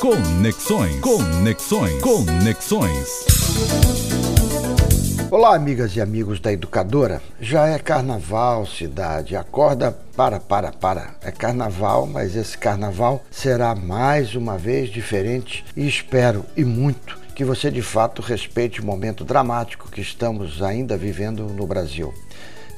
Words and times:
Conexões. 0.00 1.00
Conexões. 1.00 2.00
Conexões. 2.00 3.26
Olá, 5.28 5.56
amigas 5.56 5.96
e 5.96 6.00
amigos 6.00 6.38
da 6.38 6.52
Educadora. 6.52 7.20
Já 7.40 7.66
é 7.66 7.80
carnaval, 7.80 8.64
cidade. 8.64 9.34
Acorda, 9.34 9.90
para, 10.16 10.38
para, 10.38 10.70
para. 10.70 11.16
É 11.20 11.32
carnaval, 11.32 12.06
mas 12.06 12.36
esse 12.36 12.56
carnaval 12.56 13.24
será 13.28 13.74
mais 13.74 14.36
uma 14.36 14.56
vez 14.56 14.88
diferente 14.88 15.64
e 15.76 15.88
espero 15.88 16.44
e 16.56 16.64
muito 16.64 17.18
que 17.34 17.44
você 17.44 17.68
de 17.68 17.82
fato 17.82 18.22
respeite 18.22 18.80
o 18.80 18.86
momento 18.86 19.24
dramático 19.24 19.90
que 19.90 20.00
estamos 20.00 20.62
ainda 20.62 20.96
vivendo 20.96 21.42
no 21.42 21.66
Brasil. 21.66 22.14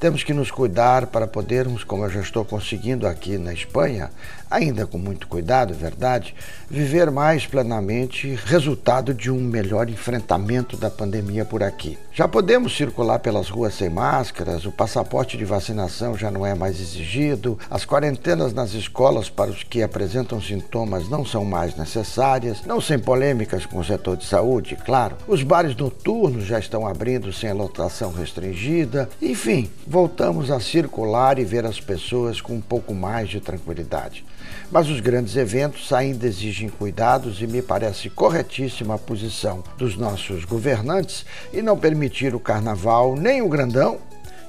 Temos 0.00 0.24
que 0.24 0.32
nos 0.32 0.50
cuidar 0.50 1.08
para 1.08 1.26
podermos, 1.26 1.84
como 1.84 2.06
eu 2.06 2.10
já 2.10 2.20
estou 2.20 2.42
conseguindo 2.42 3.06
aqui 3.06 3.36
na 3.36 3.52
Espanha, 3.52 4.10
ainda 4.50 4.86
com 4.86 4.96
muito 4.96 5.28
cuidado, 5.28 5.74
é 5.74 5.76
verdade, 5.76 6.34
viver 6.70 7.10
mais 7.10 7.46
plenamente 7.46 8.34
resultado 8.46 9.12
de 9.12 9.30
um 9.30 9.38
melhor 9.38 9.90
enfrentamento 9.90 10.74
da 10.76 10.90
pandemia 10.90 11.44
por 11.44 11.62
aqui. 11.62 11.98
Já 12.12 12.26
podemos 12.26 12.74
circular 12.74 13.18
pelas 13.18 13.50
ruas 13.50 13.74
sem 13.74 13.90
máscaras, 13.90 14.64
o 14.64 14.72
passaporte 14.72 15.36
de 15.36 15.44
vacinação 15.44 16.16
já 16.16 16.30
não 16.30 16.46
é 16.46 16.54
mais 16.54 16.80
exigido, 16.80 17.58
as 17.70 17.84
quarentenas 17.84 18.54
nas 18.54 18.72
escolas 18.72 19.28
para 19.28 19.50
os 19.50 19.62
que 19.62 19.82
apresentam 19.82 20.40
sintomas 20.40 21.10
não 21.10 21.26
são 21.26 21.44
mais 21.44 21.76
necessárias, 21.76 22.64
não 22.64 22.80
sem 22.80 22.98
polêmicas 22.98 23.66
com 23.66 23.78
o 23.78 23.84
setor 23.84 24.16
de 24.16 24.24
saúde, 24.24 24.76
claro. 24.82 25.16
Os 25.28 25.42
bares 25.42 25.76
noturnos 25.76 26.46
já 26.46 26.58
estão 26.58 26.86
abrindo 26.86 27.32
sem 27.32 27.52
lotação 27.52 28.12
restringida, 28.12 29.08
enfim, 29.20 29.70
voltamos 29.90 30.52
a 30.52 30.60
circular 30.60 31.36
e 31.36 31.44
ver 31.44 31.66
as 31.66 31.80
pessoas 31.80 32.40
com 32.40 32.54
um 32.54 32.60
pouco 32.60 32.94
mais 32.94 33.28
de 33.28 33.40
tranquilidade. 33.40 34.24
Mas 34.70 34.88
os 34.88 35.00
grandes 35.00 35.34
eventos 35.34 35.92
ainda 35.92 36.28
exigem 36.28 36.68
cuidados 36.68 37.42
e 37.42 37.46
me 37.48 37.60
parece 37.60 38.08
corretíssima 38.08 38.94
a 38.94 38.98
posição 38.98 39.64
dos 39.76 39.96
nossos 39.96 40.44
governantes 40.44 41.26
e 41.52 41.60
não 41.60 41.76
permitir 41.76 42.36
o 42.36 42.38
carnaval 42.38 43.16
nem 43.16 43.42
o 43.42 43.48
grandão 43.48 43.98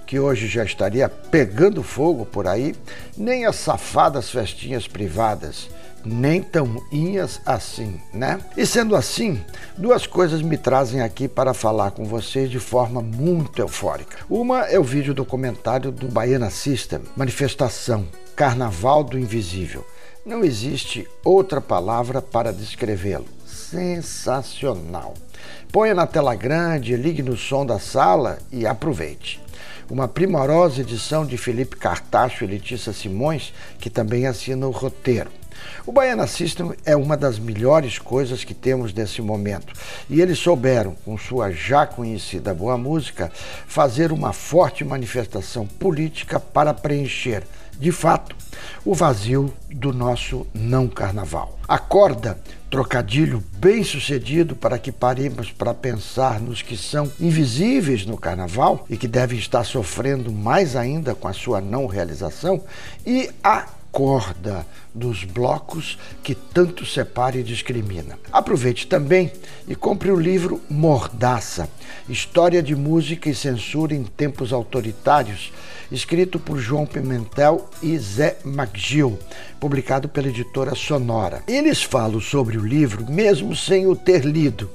que 0.05 0.19
hoje 0.19 0.47
já 0.47 0.63
estaria 0.63 1.09
pegando 1.09 1.81
fogo 1.81 2.23
por 2.23 2.45
aí, 2.45 2.75
nem 3.17 3.45
as 3.45 3.55
safadas 3.55 4.29
festinhas 4.29 4.87
privadas 4.87 5.69
nem 6.05 6.41
tão 6.41 6.81
inhas 6.91 7.41
assim, 7.45 7.99
né? 8.13 8.39
E 8.55 8.65
sendo 8.65 8.95
assim, 8.95 9.43
duas 9.77 10.05
coisas 10.05 10.41
me 10.41 10.57
trazem 10.57 11.01
aqui 11.01 11.27
para 11.27 11.53
falar 11.53 11.91
com 11.91 12.05
vocês 12.05 12.49
de 12.49 12.59
forma 12.59 13.01
muito 13.01 13.61
eufórica. 13.61 14.17
Uma 14.29 14.61
é 14.61 14.79
o 14.79 14.83
vídeo 14.83 15.13
documentário 15.13 15.91
do 15.91 16.07
Baiana 16.07 16.49
System, 16.49 17.01
Manifestação, 17.15 18.07
Carnaval 18.35 19.03
do 19.03 19.17
Invisível. 19.19 19.85
Não 20.25 20.43
existe 20.43 21.07
outra 21.23 21.59
palavra 21.59 22.21
para 22.21 22.53
descrevê-lo. 22.53 23.25
Sensacional. 23.45 25.13
Ponha 25.71 25.95
na 25.95 26.05
tela 26.05 26.35
grande, 26.35 26.95
ligue 26.95 27.23
no 27.23 27.35
som 27.37 27.65
da 27.65 27.79
sala 27.79 28.37
e 28.51 28.67
aproveite 28.67 29.41
uma 29.91 30.07
primorosa 30.07 30.79
edição 30.79 31.25
de 31.25 31.37
Felipe 31.37 31.75
Cartacho 31.75 32.45
e 32.45 32.47
Letícia 32.47 32.93
Simões, 32.93 33.53
que 33.77 33.89
também 33.89 34.25
assina 34.25 34.65
o 34.65 34.71
roteiro. 34.71 35.29
O 35.85 35.91
Baiana 35.91 36.27
System 36.27 36.73
é 36.85 36.95
uma 36.95 37.17
das 37.17 37.39
melhores 37.39 37.97
coisas 37.97 38.43
que 38.43 38.53
temos 38.53 38.93
nesse 38.93 39.21
momento. 39.21 39.73
E 40.09 40.21
eles 40.21 40.39
souberam, 40.39 40.95
com 41.03 41.17
sua 41.17 41.51
já 41.51 41.85
conhecida 41.85 42.53
boa 42.53 42.77
música, 42.77 43.31
fazer 43.67 44.11
uma 44.11 44.33
forte 44.33 44.83
manifestação 44.83 45.65
política 45.65 46.39
para 46.39 46.73
preencher, 46.73 47.43
de 47.79 47.91
fato, 47.91 48.35
o 48.85 48.93
vazio 48.93 49.51
do 49.71 49.91
nosso 49.91 50.45
não 50.53 50.87
carnaval. 50.87 51.57
Acorda, 51.67 52.39
trocadilho 52.69 53.43
bem 53.57 53.83
sucedido 53.83 54.55
para 54.55 54.77
que 54.77 54.91
paremos 54.91 55.51
para 55.51 55.73
pensar 55.73 56.39
nos 56.39 56.61
que 56.61 56.77
são 56.77 57.11
invisíveis 57.19 58.05
no 58.05 58.17
carnaval 58.17 58.85
e 58.87 58.95
que 58.95 59.07
devem 59.07 59.39
estar 59.39 59.63
sofrendo 59.63 60.31
mais 60.31 60.75
ainda 60.75 61.15
com 61.15 61.27
a 61.27 61.33
sua 61.33 61.59
não 61.59 61.87
realização, 61.87 62.63
e 63.03 63.31
a 63.43 63.65
corda 63.91 64.65
dos 64.93 65.23
blocos 65.23 65.97
que 66.23 66.33
tanto 66.33 66.85
separa 66.85 67.37
e 67.37 67.43
discrimina. 67.43 68.17
Aproveite 68.31 68.87
também 68.87 69.31
e 69.67 69.75
compre 69.75 70.11
o 70.11 70.19
livro 70.19 70.61
Mordaça, 70.69 71.69
História 72.07 72.63
de 72.63 72.75
Música 72.75 73.29
e 73.29 73.35
Censura 73.35 73.93
em 73.93 74.03
Tempos 74.03 74.53
Autoritários, 74.53 75.51
escrito 75.91 76.39
por 76.39 76.57
João 76.57 76.85
Pimentel 76.85 77.69
e 77.81 77.97
Zé 77.97 78.37
Magil, 78.43 79.19
publicado 79.59 80.07
pela 80.07 80.29
editora 80.29 80.73
Sonora. 80.73 81.43
Eles 81.47 81.83
falam 81.83 82.19
sobre 82.19 82.57
o 82.57 82.65
livro 82.65 83.05
mesmo 83.11 83.55
sem 83.55 83.87
o 83.87 83.95
ter 83.95 84.23
lido 84.23 84.69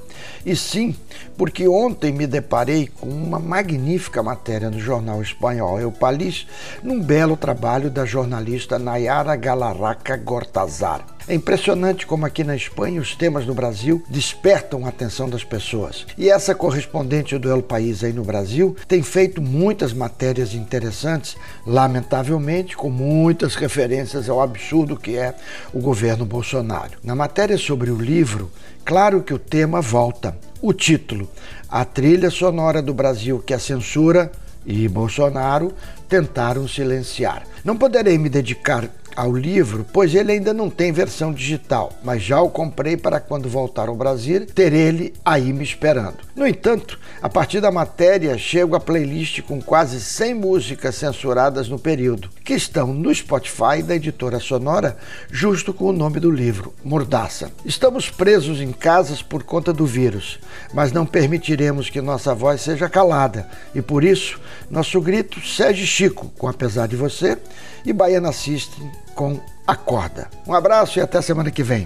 e 0.45 0.55
sim, 0.55 0.95
porque 1.37 1.67
ontem 1.67 2.13
me 2.13 2.27
deparei 2.27 2.87
com 2.87 3.09
uma 3.09 3.39
magnífica 3.39 4.23
matéria 4.23 4.71
no 4.71 4.79
jornal 4.79 5.21
espanhol 5.21 5.81
El 5.81 5.93
País, 5.93 6.47
num 6.83 7.01
belo 7.01 7.37
trabalho 7.37 7.91
da 7.91 8.05
jornalista 8.05 8.79
Nayara 8.79 9.37
Galarraca 9.37 10.17
Gortazar. 10.17 11.16
É 11.29 11.35
impressionante 11.35 12.07
como 12.07 12.25
aqui 12.25 12.45
na 12.45 12.55
Espanha 12.55 13.01
os 13.01 13.17
temas 13.17 13.45
no 13.45 13.53
Brasil 13.53 14.01
despertam 14.09 14.87
a 14.87 14.91
atenção 14.91 15.29
das 15.29 15.43
pessoas. 15.43 16.07
E 16.17 16.31
essa 16.31 16.55
correspondente 16.55 17.37
do 17.37 17.51
El 17.51 17.63
País 17.63 18.05
aí 18.05 18.13
no 18.13 18.23
Brasil 18.23 18.77
tem 18.87 19.03
feito 19.03 19.43
muitas 19.43 19.93
matérias 19.93 20.55
interessantes, 20.55 21.37
lamentavelmente 21.67 22.77
com 22.77 22.91
muitas 22.91 23.57
referências 23.57 24.29
ao 24.29 24.41
absurdo 24.41 24.97
que 24.97 25.17
é 25.17 25.35
o 25.73 25.81
governo 25.81 26.25
Bolsonaro. 26.25 26.93
Na 27.03 27.17
matéria 27.17 27.59
sobre 27.59 27.91
o 27.91 28.01
livro, 28.01 28.49
claro 28.85 29.21
que 29.21 29.35
o 29.35 29.39
tema 29.39 29.81
volta. 29.81 30.39
O 30.63 30.73
título: 30.73 31.29
A 31.69 31.85
trilha 31.85 32.31
sonora 32.31 32.81
do 32.81 32.95
Brasil 32.95 33.43
que 33.45 33.53
a 33.53 33.59
censura 33.59 34.31
e 34.65 34.87
Bolsonaro 34.87 35.73
tentaram 36.09 36.69
silenciar. 36.69 37.43
Não 37.65 37.77
poderei 37.77 38.17
me 38.17 38.29
dedicar 38.29 38.89
ao 39.17 39.35
livro, 39.35 39.87
pois 39.93 40.15
ele 40.15 40.33
ainda 40.33 40.53
não 40.53 40.69
tem 40.69 40.93
versão 40.93 41.33
digital, 41.33 41.93
mas 42.05 42.23
já 42.23 42.41
o 42.41 42.51
comprei 42.51 42.97
para 42.97 43.19
quando 43.19 43.49
voltar 43.49 43.89
ao 43.89 43.97
Brasil 43.97 44.47
ter 44.47 44.75
ele 44.75 45.15
aí 45.25 45.53
me 45.53 45.65
esperando. 45.65 46.19
No 46.37 46.47
entanto, 46.47 46.99
a 47.23 47.29
partir 47.29 47.61
da 47.61 47.73
matéria 47.73 48.37
chego 48.37 48.77
a 48.77 48.81
playlist 48.81 49.41
com 49.41 49.61
quase 49.61 50.01
100 50.01 50.35
músicas 50.35 50.95
censuradas 50.97 51.69
no 51.69 51.79
período, 51.79 52.29
que 52.45 52.53
estão 52.53 52.93
no 52.93 53.13
Spotify 53.15 53.83
da 53.83 53.97
editora 53.97 54.39
Sonora, 54.39 54.97
justo 55.31 55.73
com 55.73 55.87
o 55.87 55.93
nome 55.93 56.21
do 56.21 56.31
livro, 56.31 56.75
Mordaça. 56.85 57.51
Estamos 57.65 58.11
presos 58.11 58.61
em 58.61 58.71
casas 58.71 59.23
por 59.23 59.43
conta 59.43 59.73
do 59.73 59.87
vírus, 59.87 60.39
mas 60.75 60.93
não 60.93 61.07
permitiremos 61.07 61.89
que 61.89 62.03
nossa 62.03 62.35
voz 62.35 62.61
seja 62.61 62.89
calada 62.89 63.49
e 63.75 63.81
por 63.81 64.05
isso 64.05 64.39
nosso 64.71 65.01
grito 65.01 65.41
segue 65.41 65.87
Chico, 65.87 66.31
com 66.37 66.49
Apesar 66.49 66.87
de 66.87 66.97
Você, 66.97 67.39
e 67.85 67.93
Baiana 67.93 68.33
System 68.33 68.91
com 69.17 69.41
Acorda. 69.67 70.29
Um 70.47 70.55
abraço 70.55 71.01
e 71.01 71.03
até 71.03 71.21
semana 71.21 71.51
que 71.51 71.65
vem. 71.65 71.85